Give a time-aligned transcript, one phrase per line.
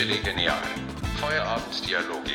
[0.00, 0.56] Chili Genial.
[1.16, 2.32] Feierabenddialoge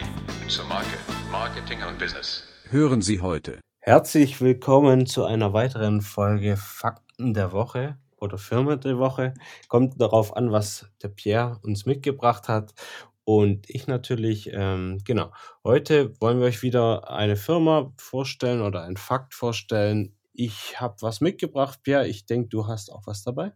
[0.48, 1.00] zur Marke,
[1.32, 2.44] Marketing und Business.
[2.70, 3.60] Hören Sie heute.
[3.80, 9.34] Herzlich willkommen zu einer weiteren Folge Fakten der Woche oder Firma der Woche.
[9.68, 12.76] Kommt darauf an, was der Pierre uns mitgebracht hat.
[13.24, 15.34] Und ich natürlich, ähm, genau.
[15.64, 20.16] Heute wollen wir euch wieder eine Firma vorstellen oder einen Fakt vorstellen.
[20.34, 22.08] Ich habe was mitgebracht, Pierre.
[22.08, 23.54] Ich denke, du hast auch was dabei.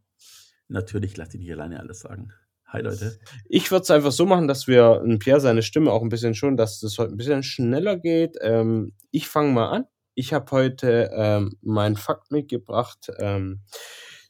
[0.68, 2.34] Natürlich, lass dich nicht alleine alles sagen.
[2.72, 3.20] Hi Leute.
[3.46, 6.56] Ich würde es einfach so machen, dass wir Pierre seine Stimme auch ein bisschen schon,
[6.56, 8.38] dass das heute ein bisschen schneller geht.
[8.42, 9.86] Ähm, ich fange mal an.
[10.14, 13.12] Ich habe heute ähm, meinen Fakt mitgebracht.
[13.18, 13.62] Ähm,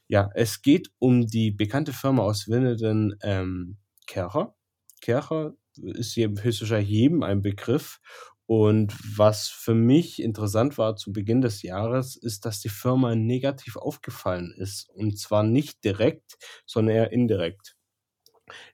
[0.08, 3.76] ja, es geht um die bekannte Firma aus Winnenden, ähm,
[4.06, 4.54] Kercher.
[5.02, 8.00] Kercher ist höchstwahrscheinlich jedem ein Begriff.
[8.46, 13.76] Und was für mich interessant war zu Beginn des Jahres, ist, dass die Firma negativ
[13.76, 14.88] aufgefallen ist.
[14.88, 17.76] Und zwar nicht direkt, sondern eher indirekt.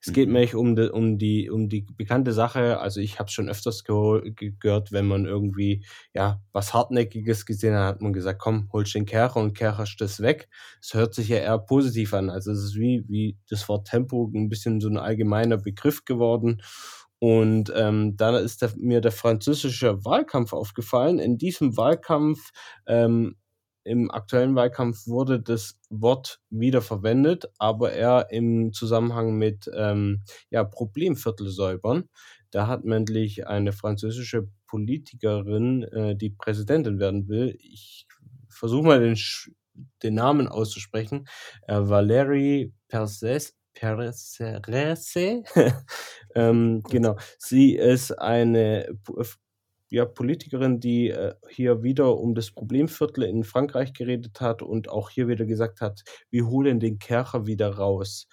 [0.00, 0.32] Es geht Mhm.
[0.32, 2.78] mir um die, um die, um die bekannte Sache.
[2.80, 8.00] Also ich habe schon öfters gehört, wenn man irgendwie ja was Hartnäckiges gesehen hat, hat
[8.02, 10.48] man gesagt, komm, holst den Kercher und kercherst das weg.
[10.80, 12.30] Es hört sich ja eher positiv an.
[12.30, 16.62] Also es ist wie, wie das Wort Tempo ein bisschen so ein allgemeiner Begriff geworden.
[17.18, 21.18] Und ähm, da ist der, mir der französische Wahlkampf aufgefallen.
[21.18, 22.50] In diesem Wahlkampf
[22.86, 23.36] ähm,
[23.86, 30.64] im aktuellen Wahlkampf wurde das Wort wieder verwendet, aber eher im Zusammenhang mit ähm, ja,
[30.64, 32.08] Problemviertel säubern.
[32.50, 38.06] Da hat nämlich eine französische Politikerin, äh, die Präsidentin werden will, ich
[38.48, 39.16] versuche mal den,
[40.02, 41.28] den Namen auszusprechen,
[41.68, 45.42] äh, Valérie Perses, Perserese.
[46.34, 47.16] ähm, genau.
[47.38, 48.88] Sie ist eine
[49.88, 55.10] ja, Politikerin, die äh, hier wieder um das Problemviertel in Frankreich geredet hat und auch
[55.10, 58.26] hier wieder gesagt hat, wir holen den Kercher wieder raus.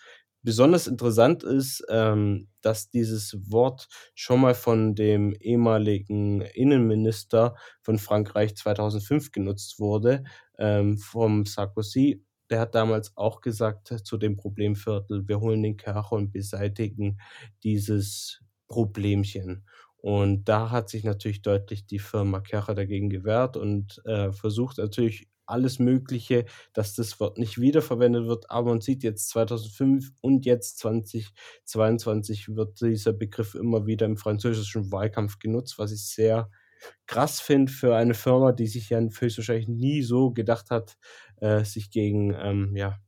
[0.46, 8.56] Besonders interessant ist, ähm, dass dieses Wort schon mal von dem ehemaligen Innenminister von Frankreich
[8.58, 10.26] 2005 genutzt wurde,
[10.58, 12.26] ähm, vom Sarkozy.
[12.50, 17.20] Der hat damals auch gesagt zu dem Problemviertel, wir holen den Kercher und beseitigen
[17.64, 19.66] dieses Problemchen.
[20.04, 25.30] Und da hat sich natürlich deutlich die Firma Kercher dagegen gewehrt und äh, versucht natürlich
[25.46, 26.44] alles Mögliche,
[26.74, 28.52] dass das Wort nicht wiederverwendet wird.
[28.52, 34.92] Aber man sieht jetzt 2005 und jetzt 2022 wird dieser Begriff immer wieder im französischen
[34.92, 36.50] Wahlkampf genutzt, was ich sehr
[37.08, 40.98] krass finde für eine Firma, die sich ja höchstwahrscheinlich nie so gedacht hat,
[41.38, 43.00] äh, sich gegen ähm, ja,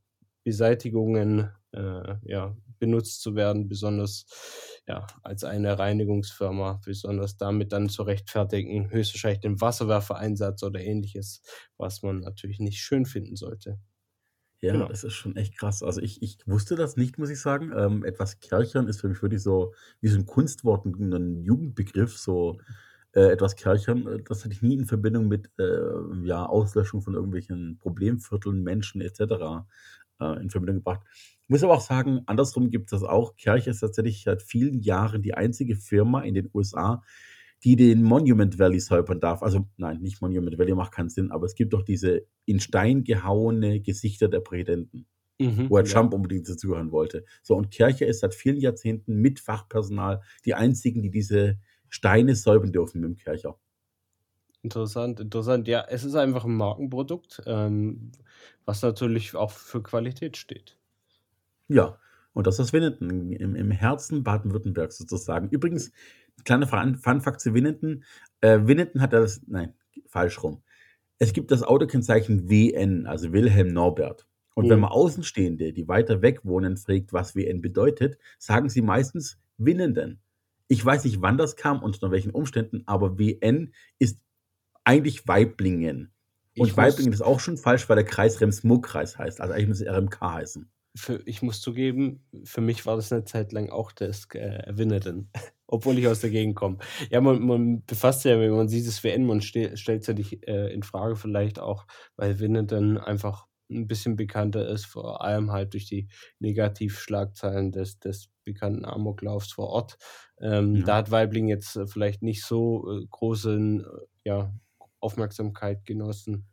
[0.44, 4.26] Beseitigungen äh, ja, benutzt zu werden, besonders
[4.86, 11.42] ja, als eine Reinigungsfirma, besonders damit dann zu rechtfertigen, höchstwahrscheinlich den Wasserwerfereinsatz oder ähnliches,
[11.76, 13.78] was man natürlich nicht schön finden sollte.
[14.62, 14.84] Ja, Genau.
[14.84, 15.82] das ist schon echt krass.
[15.82, 17.72] Also ich, ich wusste das nicht, muss ich sagen.
[17.76, 22.16] Ähm, etwas Kerchern ist für mich wirklich so wie so ein Kunstwort, ein, ein Jugendbegriff,
[22.18, 22.58] so
[23.14, 24.06] äh, etwas Kerchern.
[24.06, 29.02] äh, Das hatte ich nie in Verbindung mit äh, ja, Auslöschung von irgendwelchen Problemvierteln, Menschen
[29.02, 29.66] etc.
[30.20, 31.02] Äh, in Verbindung gebracht.
[31.46, 33.36] Ich muss aber auch sagen, andersrum gibt es das auch.
[33.36, 37.02] Kercher ist tatsächlich seit vielen Jahren die einzige Firma in den USA,
[37.64, 39.42] die den Monument Valley säubern darf.
[39.42, 43.04] Also nein, nicht Monument Valley macht keinen Sinn, aber es gibt doch diese in Stein
[43.04, 45.06] gehauene Gesichter der Präsidenten,
[45.38, 45.92] Mhm, wo Herr ja.
[45.92, 47.24] Trump unbedingt dazugehören wollte.
[47.42, 51.58] So, und Kirche ist seit vielen Jahrzehnten mit Fachpersonal die einzigen, die diese
[51.88, 53.58] Steine säubern dürfen mit dem Kercher.
[54.62, 55.66] Interessant, interessant.
[55.68, 58.12] Ja, es ist einfach ein Markenprodukt, ähm,
[58.64, 60.76] was natürlich auch für Qualität steht.
[61.68, 61.98] Ja,
[62.32, 65.48] und das ist Winnenden, im, im Herzen Baden-Württembergs sozusagen.
[65.48, 65.92] Übrigens,
[66.44, 68.04] kleine Fun Fun Fact zu Winnenden.
[68.40, 69.74] Äh, Winnenden hat das, nein,
[70.06, 70.62] falsch rum.
[71.18, 74.26] Es gibt das Autokennzeichen WN, also Wilhelm Norbert.
[74.54, 74.82] Und wenn Mhm.
[74.82, 80.20] man Außenstehende, die weiter weg wohnen, fragt, was WN bedeutet, sagen sie meistens Winnenden.
[80.68, 84.18] Ich weiß nicht, wann das kam und unter welchen Umständen, aber WN ist
[84.84, 86.10] eigentlich Weiblingen.
[86.58, 89.40] Und Weiblingen ist auch schon falsch, weil der Kreis Rems-Murr-Kreis heißt.
[89.40, 90.68] Also eigentlich muss es RMK heißen.
[90.96, 95.30] Für, ich muss zugeben, für mich war das eine Zeit lang auch das äh, Winnenden,
[95.66, 96.78] obwohl ich aus der Gegend komme.
[97.10, 100.06] Ja, man, man befasst sich ja, wenn man sieht das WN, man ste stellt es
[100.08, 101.86] ja nicht äh, in Frage, vielleicht auch,
[102.16, 108.28] weil Winnenden einfach ein bisschen bekannter ist, vor allem halt durch die Negativschlagzeilen des, des
[108.44, 109.98] bekannten Amoklaufs vor Ort.
[110.40, 110.98] Ähm, Da Ja.
[110.98, 114.54] hat Weibling jetzt äh, vielleicht nicht so äh, große äh, ja,
[115.00, 116.46] Aufmerksamkeit genossen.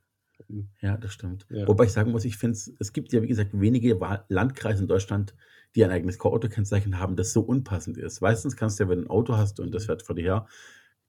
[0.81, 1.45] Ja, das stimmt.
[1.49, 1.67] Ja.
[1.67, 3.97] Wobei ich sagen muss, ich finde es, es gibt ja, wie gesagt, wenige
[4.29, 5.35] Landkreise in Deutschland,
[5.75, 8.21] die ein eigenes Autokennzeichen haben, das so unpassend ist.
[8.21, 10.47] Meistens kannst du ja, wenn du ein Auto hast und das fährt vor dir her,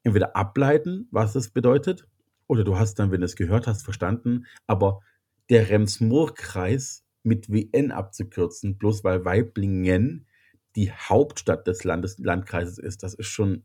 [0.03, 2.07] entweder ableiten, was das bedeutet,
[2.47, 5.01] oder du hast dann, wenn du es gehört hast, verstanden, aber
[5.51, 10.27] der Rems-Murr-Kreis mit WN abzukürzen, bloß weil Weiblingen
[10.77, 13.03] die Hauptstadt des Landes, Landkreises ist.
[13.03, 13.65] Das ist schon,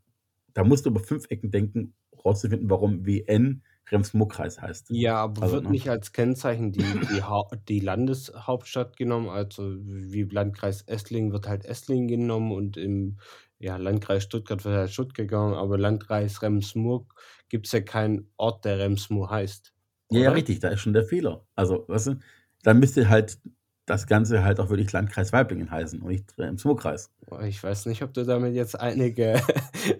[0.54, 1.94] da musst du über fünf Ecken denken,
[2.24, 4.90] rauszufinden, warum WN Rems-Murr-Kreis heißt.
[4.90, 5.72] Ja, aber Also, wird ne?
[5.72, 7.22] nicht als Kennzeichen die, die,
[7.68, 13.18] die Landeshauptstadt genommen, also wie Landkreis Esslingen wird halt Esslingen genommen und im
[13.60, 17.06] ja, Landkreis Stuttgart wird halt Stuttgart genommen, aber Landkreis Rems-Murr
[17.50, 19.74] gibt es ja keinen Ort, der Rems-Murr heißt.
[20.12, 21.46] Ja, ja, richtig, da ist schon der Fehler.
[21.56, 22.16] Also, weißt du,
[22.64, 23.38] dann müsste halt
[23.86, 27.12] das Ganze halt auch wirklich Landkreis Weiblingen heißen und nicht Rems-Murr-Kreis.
[27.26, 29.42] Boah, Ich weiß nicht, ob du damit jetzt einige,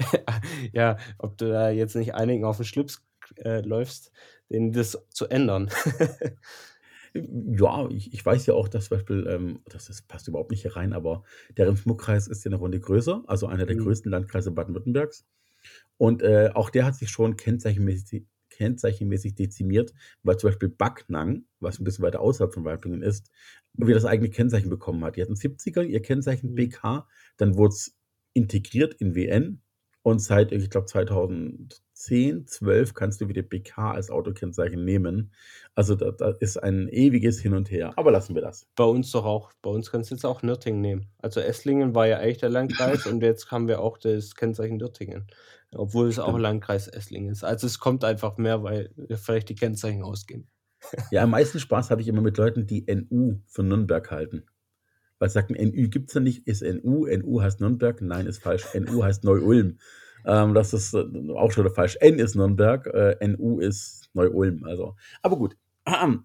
[0.74, 3.04] ja, ob du da jetzt nicht einigen auf den Schlips
[3.38, 4.12] äh, läufst,
[4.50, 5.70] denen das zu ändern.
[7.16, 10.62] Ja, ich, ich weiß ja auch, dass zum Beispiel, ähm, das ist, passt überhaupt nicht
[10.62, 11.24] hier rein, aber
[11.58, 13.84] der Rems-Murr-Kreis ist ja eine Runde größer, also einer der Mhm.
[13.84, 15.26] größten Landkreise Baden-Württembergs.
[15.98, 19.94] Und äh, auch der hat sich schon kennzeichenmäßig, kennzeichenmäßig dezimiert,
[20.24, 23.32] weil zum Beispiel Backnang, was ein bisschen weiter außerhalb von Weiblingen ist,
[23.74, 25.16] wieder das eigene Kennzeichen bekommen hat.
[25.18, 26.56] Die hatten 70er ihr Kennzeichen Mhm.
[26.56, 27.96] BK, dann wurde es
[28.34, 29.62] integriert in WN
[30.04, 30.88] und seit, ich glaube,
[32.00, 35.34] 2010, 12 kannst du wieder BK als Autokennzeichen nehmen.
[35.76, 37.92] Also da, da ist ein ewiges Hin und Her.
[37.98, 38.68] Aber lassen wir das.
[38.76, 39.52] Bei uns doch auch.
[39.62, 41.12] Bei uns kannst du jetzt auch Nürtingen nehmen.
[41.18, 45.28] Also Esslingen war ja eigentlich der Landkreis und jetzt haben wir auch das Kennzeichen Nürtingen.
[45.72, 46.38] Obwohl es auch.
[46.38, 47.44] Landkreis Esslingen ist.
[47.44, 50.48] Also es kommt einfach mehr, weil vielleicht die Kennzeichen ausgehen.
[51.12, 54.46] Ja, am meisten Spaß habe ich immer mit Leuten, die NU für Nürnberg halten.
[55.20, 58.42] Weil sie sagten, NU gibt es ja nicht, ist NU, NU heißt Nürnberg, nein, ist
[58.42, 59.78] falsch, NU heißt Neu-Ulm.
[60.26, 61.04] Ähm, das ist äh,
[61.36, 61.98] auch schon wieder falsch.
[62.00, 64.64] N ist Nürnberg, äh, NU ist Neu-Ulm.
[64.66, 64.96] Also.
[65.22, 65.56] Aber gut,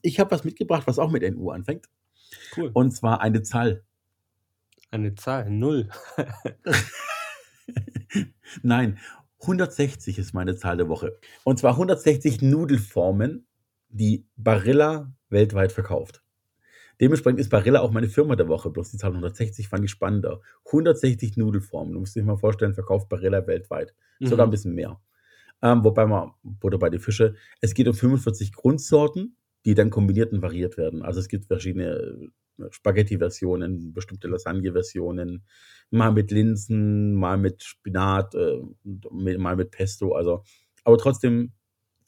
[0.03, 1.87] ich habe was mitgebracht, was auch mit NU anfängt.
[2.57, 2.71] Cool.
[2.73, 3.85] Und zwar eine Zahl.
[4.91, 5.89] Eine Zahl, null.
[8.63, 8.99] Nein,
[9.41, 11.19] 160 ist meine Zahl der Woche.
[11.45, 13.47] Und zwar 160 Nudelformen,
[13.89, 16.24] die Barilla weltweit verkauft.
[17.01, 18.71] Dementsprechend ist Barilla auch meine Firma der Woche.
[18.71, 20.41] Bloß die Zahl 160 fand ich spannender.
[20.67, 21.93] 160 Nudelformen.
[21.95, 23.95] Du musst dir mal vorstellen, verkauft Barilla weltweit.
[24.21, 24.53] Sogar ein Mhm.
[24.53, 25.01] bisschen mehr.
[25.63, 30.33] Ähm, wobei man, Butter bei die Fische, es geht um 45 Grundsorten, die dann kombiniert
[30.33, 31.03] und variiert werden.
[31.03, 32.31] Also es gibt verschiedene
[32.61, 35.45] äh, Spaghetti-Versionen, bestimmte Lasagne-Versionen,
[35.91, 38.61] mal mit Linsen, mal mit Spinat, äh,
[39.11, 40.13] mal mit Pesto.
[40.15, 40.45] Also,
[40.85, 41.53] aber trotzdem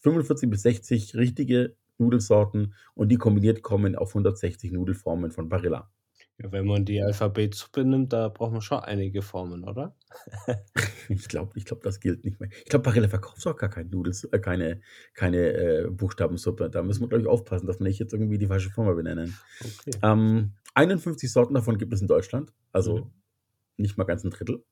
[0.03, 5.91] 45 bis 60 richtige Nudelsorten und die kombiniert kommen auf 160 Nudelformen von Barilla.
[6.39, 9.97] Ja, wenn man die Alphabetsuppe nimmt, da braucht man schon einige Formen, oder?
[11.09, 12.51] Ich glaube, ich glaub, das gilt nicht mehr.
[12.65, 14.81] Ich glaube, Barilla verkauft auch gar keine Nudels, äh, keine,
[15.15, 16.69] keine äh, Buchstabensuppe.
[16.69, 19.37] Da müssen wir, glaube ich, aufpassen, dass wir nicht jetzt irgendwie die falsche Firma benennen.
[19.61, 19.97] Okay.
[20.03, 23.11] Ähm, 51 Sorten davon gibt es in Deutschland, also Mhm.
[23.79, 24.63] nicht mal ganz ein Drittel.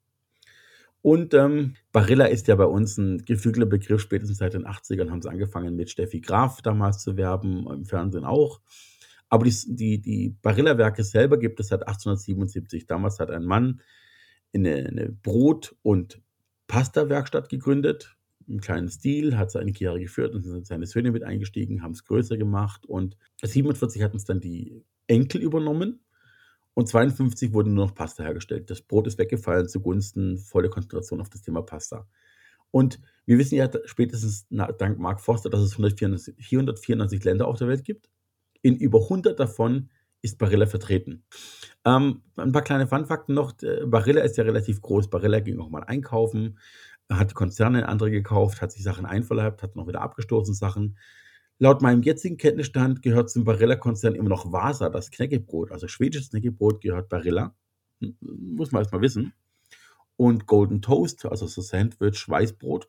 [1.04, 4.00] Und ähm, Barilla ist ja bei uns ein geflügelter Begriff.
[4.00, 8.24] Spätestens seit den 80ern haben sie angefangen mit Steffi Graf damals zu werben, im Fernsehen
[8.24, 8.62] auch.
[9.28, 12.86] Aber die, die, die Barilla-Werke selber gibt es seit 1877.
[12.86, 13.82] Damals hat ein Mann
[14.54, 16.22] eine, eine Brot- und
[16.68, 18.16] Pasta-Werkstatt gegründet,
[18.46, 22.06] im kleinen Stil, hat einige Jahre geführt und sind seine Söhne mit eingestiegen, haben es
[22.06, 26.00] größer gemacht und 47 hatten es dann die Enkel übernommen
[26.74, 28.68] und 52 wurde nur noch Pasta hergestellt.
[28.68, 32.06] Das Brot ist weggefallen zugunsten voller Konzentration auf das Thema Pasta.
[32.70, 37.68] Und wir wissen ja spätestens dank Mark Forster, dass es 194, 494 Länder auf der
[37.68, 38.10] Welt gibt.
[38.62, 39.90] In über 100 davon
[40.22, 41.22] ist Barilla vertreten.
[41.84, 43.52] Ähm, ein paar kleine Funfakten noch.
[43.52, 45.08] Der Barilla ist ja relativ groß.
[45.08, 46.58] Barilla ging auch mal einkaufen,
[47.08, 50.96] hat Konzerne andere gekauft, hat sich Sachen einverleibt, hat noch wieder abgestoßen Sachen.
[51.58, 55.70] Laut meinem jetzigen Kenntnisstand gehört zum Barilla-Konzern immer noch Vasa, das Knäckebrot.
[55.70, 57.54] Also schwedisches Knäckebrot gehört Barilla.
[58.00, 59.32] Hm, Muss man erstmal wissen.
[60.16, 62.88] Und Golden Toast, also so Sandwich, Weißbrot,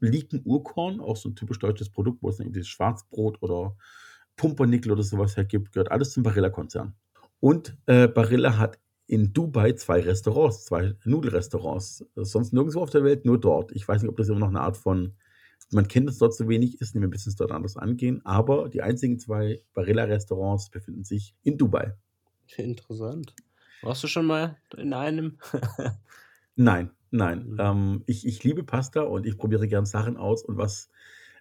[0.00, 3.76] liegt auch so ein typisch deutsches Produkt, wo es irgendwie Schwarzbrot oder
[4.36, 6.94] Pumpernickel oder sowas hergibt, gehört alles zum Barilla-Konzern.
[7.40, 12.06] Und äh, Barilla hat in Dubai zwei Restaurants, zwei Nudelrestaurants.
[12.14, 13.72] Sonst nirgendwo auf der Welt, nur dort.
[13.72, 15.14] Ich weiß nicht, ob das immer noch eine Art von,
[15.70, 18.82] man kennt es dort so wenig ist, wir müssen es dort anders angehen, aber die
[18.82, 21.94] einzigen zwei Barilla-Restaurants befinden sich in Dubai.
[22.56, 23.34] Interessant.
[23.82, 25.38] Warst du schon mal in einem?
[26.56, 27.52] Nein, nein.
[27.52, 27.56] Mhm.
[27.58, 30.44] Ähm, ich, ich liebe Pasta und ich probiere gern Sachen aus.
[30.44, 30.90] Und was,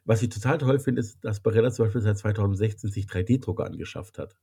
[0.05, 4.17] was ich total toll finde, ist, dass Barilla zum Beispiel seit 2016 sich 3D-Drucker angeschafft
[4.17, 4.38] hat.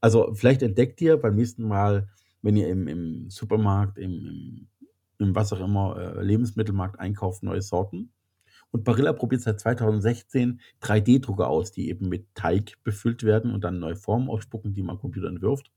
[0.00, 2.08] Also vielleicht entdeckt ihr beim nächsten Mal,
[2.40, 4.68] wenn ihr im, im Supermarkt, im, im,
[5.18, 8.12] im was auch immer, äh, Lebensmittelmarkt einkauft, neue Sorten.
[8.76, 13.78] Und Barilla probiert seit 2016 3D-Drucker aus, die eben mit Teig befüllt werden und dann
[13.78, 15.72] neue Formen ausspucken, die man Computer entwirft.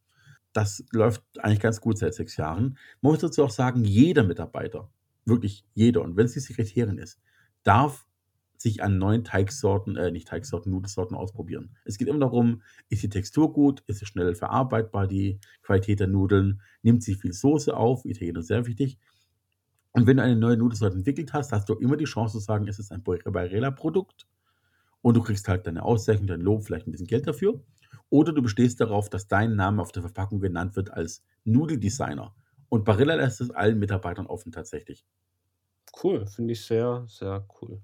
[0.51, 2.77] Das läuft eigentlich ganz gut seit sechs Jahren.
[2.99, 4.89] Man muss dazu auch sagen, jeder Mitarbeiter,
[5.23, 7.21] wirklich jeder, und wenn es die Sekretärin ist,
[7.63, 8.05] darf
[8.57, 11.77] sich an neuen Teigsorten, äh, nicht Teigsorten, Nudelsorten ausprobieren.
[11.85, 16.07] Es geht immer darum, ist die Textur gut, ist sie schnell verarbeitbar, die Qualität der
[16.07, 18.99] Nudeln, nimmt sie viel Soße auf, Italiener sehr wichtig.
[19.91, 22.67] Und wenn du eine neue Nudelsorte entwickelt hast, hast du immer die Chance zu sagen,
[22.67, 24.27] es ist ein Barilla-Produkt
[25.01, 27.63] und du kriegst halt deine Auszeichnung, dein Lob, vielleicht ein bisschen Geld dafür.
[28.09, 32.35] Oder du bestehst darauf, dass dein Name auf der Verpackung genannt wird als Nudeldesigner.
[32.69, 35.05] Und Barilla lässt es allen Mitarbeitern offen tatsächlich.
[36.03, 37.81] Cool, finde ich sehr, sehr cool.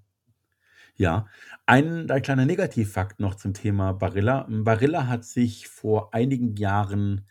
[0.96, 1.28] Ja,
[1.66, 4.48] ein, ein kleiner Negativfakt noch zum Thema Barilla.
[4.50, 7.28] Barilla hat sich vor einigen Jahren,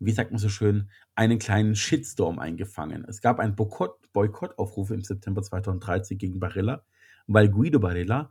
[0.00, 3.04] wie sagt man so schön, einen kleinen Shitstorm eingefangen.
[3.06, 6.82] Es gab einen Boykott, Boykottaufruf im September 2013 gegen Barilla,
[7.26, 8.30] weil Guido Barilla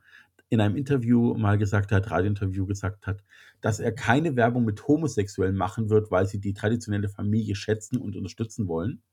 [0.49, 3.23] in einem Interview mal gesagt hat, Radiointerview gesagt hat,
[3.61, 8.15] dass er keine Werbung mit Homosexuellen machen wird, weil sie die traditionelle Familie schätzen und
[8.15, 9.03] unterstützen wollen.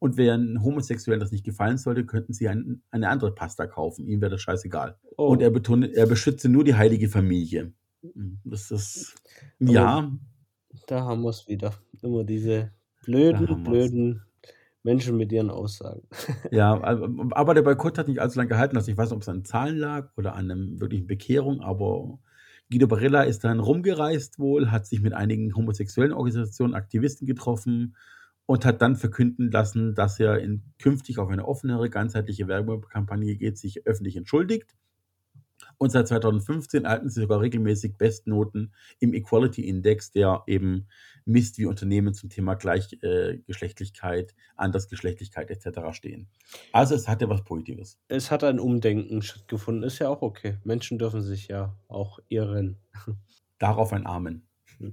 [0.00, 4.06] Und wenn Homosexuellen das nicht gefallen sollte, könnten sie ein, eine andere Pasta kaufen.
[4.06, 4.98] Ihm wäre das scheißegal.
[5.16, 5.28] Oh.
[5.28, 7.72] Und er betont, er beschütze nur die heilige Familie.
[8.44, 9.14] Das ist,
[9.60, 10.10] ja.
[10.86, 11.74] Da haben wir es wieder.
[12.02, 12.72] Immer diese
[13.04, 14.22] blöden, blöden
[14.82, 16.02] Menschen mit ihren Aussagen.
[16.50, 18.76] Ja, aber der Boykott hat nicht allzu lange gehalten.
[18.76, 22.18] Also ich weiß nicht, ob es an Zahlen lag oder an einer wirklichen Bekehrung, aber
[22.70, 27.96] Guido Barella ist dann rumgereist wohl, hat sich mit einigen homosexuellen Organisationen, Aktivisten getroffen
[28.46, 33.58] und hat dann verkünden lassen, dass er in, künftig auf eine offenere, ganzheitliche Werbekampagne geht,
[33.58, 34.74] sich öffentlich entschuldigt.
[35.78, 40.86] Und seit 2015 erhalten sie sogar regelmäßig Bestnoten im Equality Index, der eben
[41.24, 45.92] misst, wie Unternehmen zum Thema Gleichgeschlechtlichkeit, äh, Andersgeschlechtlichkeit etc.
[45.92, 46.28] stehen.
[46.72, 47.98] Also es hatte was Positives.
[48.08, 50.58] Es hat ein Umdenken stattgefunden, ist ja auch okay.
[50.64, 52.76] Menschen dürfen sich ja auch irren.
[53.58, 54.46] Darauf ein Amen.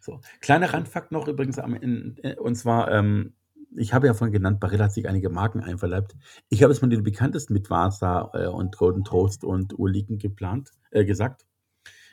[0.00, 3.34] So, kleiner Randfakt noch übrigens, äh, und zwar, ähm,
[3.76, 6.16] ich habe ja vorhin genannt, Barilla hat sich einige Marken einverleibt.
[6.48, 10.70] Ich habe es von den bekanntesten mit Vasa äh, und Golden Toast und Urliken geplant,
[10.90, 11.46] äh, gesagt.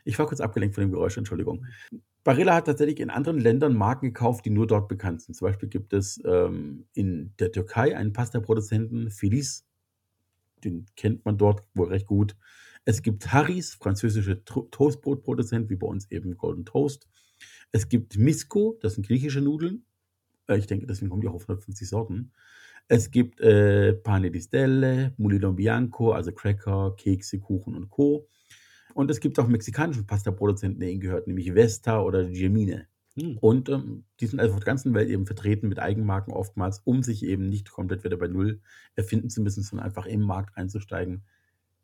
[0.04, 1.66] Ich war kurz abgelenkt von dem Geräusch, Entschuldigung.
[2.24, 5.36] Barilla hat tatsächlich in anderen Ländern Marken gekauft, die nur dort bekannt sind.
[5.36, 9.66] Zum Beispiel gibt es ähm, in der Türkei einen Pasta-Produzenten, Feliz.
[10.64, 12.36] Den kennt man dort wohl recht gut.
[12.84, 17.08] Es gibt Harris, französische Toastbrotproduzent, wie bei uns eben Golden Toast.
[17.72, 19.86] Es gibt Misko, das sind griechische Nudeln.
[20.48, 22.32] Äh, ich denke, deswegen kommen die auch auf 150 Sorten.
[22.88, 28.28] Es gibt äh, Pane di Stelle, Mulino Bianco, also Cracker, Kekse, Kuchen und Co.
[28.94, 32.88] Und es gibt auch mexikanischen Pasta-Produzenten, der ihnen gehört, nämlich Vesta oder Gemine.
[33.18, 33.38] Hm.
[33.40, 37.02] Und ähm, die sind also auf der ganzen Welt eben vertreten mit Eigenmarken oftmals, um
[37.02, 38.62] sich eben nicht komplett wieder bei Null
[38.96, 41.24] erfinden zu müssen, sondern einfach im Markt einzusteigen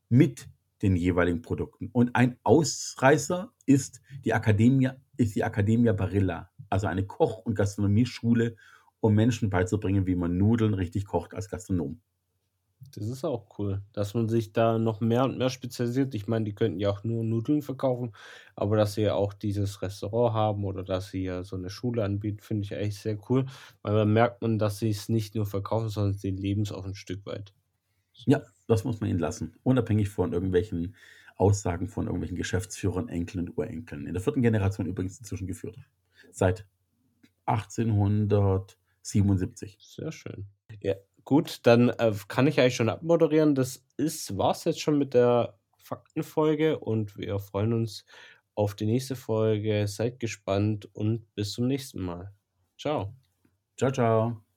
[0.10, 0.48] mit
[0.82, 1.90] den jeweiligen Produkten.
[1.92, 8.56] Und ein Ausreißer ist die Academia, ist die Academia Barilla, also eine Koch- und Gastronomieschule,
[9.00, 12.00] um Menschen beizubringen, wie man Nudeln richtig kocht als Gastronom.
[12.94, 16.16] Das ist auch cool, dass man sich da noch mehr und mehr spezialisiert.
[16.16, 18.12] Ich meine, die könnten ja auch nur Nudeln verkaufen,
[18.56, 22.04] aber dass sie ja auch dieses Restaurant haben oder dass sie ja so eine Schule
[22.04, 23.46] anbieten, finde ich echt sehr cool,
[23.84, 26.86] weil dann merkt man, dass sie es nicht nur verkaufen, sondern sie leben es auch
[26.86, 27.54] ein Stück weit.
[28.26, 29.54] Ja, das muss man ihnen lassen.
[29.64, 30.96] Unabhängig von irgendwelchen
[31.42, 34.06] Aussagen von irgendwelchen Geschäftsführern, Enkeln und Urenkeln.
[34.06, 35.76] In der vierten Generation übrigens inzwischen geführt.
[36.32, 36.68] Seit
[37.46, 39.80] 1877.
[39.82, 40.46] Sehr schön.
[40.82, 40.94] Ja,
[41.26, 43.56] gut, dann äh, kann ich eigentlich schon abmoderieren.
[43.56, 43.84] Das
[44.32, 48.06] war es jetzt schon mit der Faktenfolge und wir freuen uns
[48.54, 49.88] auf die nächste Folge.
[49.88, 52.32] Seid gespannt und bis zum nächsten Mal.
[52.78, 53.16] Ciao.
[53.78, 54.51] Ciao, ciao.